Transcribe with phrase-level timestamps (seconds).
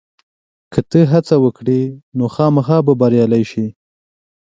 [0.73, 1.81] که ته هڅه وکړې،
[2.17, 3.65] نو خامخا به بریالی شې.